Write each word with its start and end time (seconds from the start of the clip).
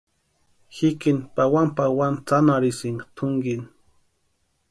Jikini 0.75 1.21
pawani 1.35 1.71
pawani 1.77 2.17
tsanharhisïnka 2.27 3.05
tʼunkini. 3.15 3.65